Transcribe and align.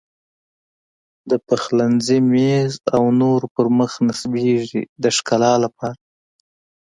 د 1.29 1.31
پخلنځي 1.47 2.19
میز 2.33 2.73
او 2.95 3.03
نورو 3.21 3.47
پر 3.55 3.65
مخ 3.77 3.91
نصبېږي 4.07 4.81
د 5.03 5.05
ښکلا 5.15 5.53
لپاره. 5.63 5.97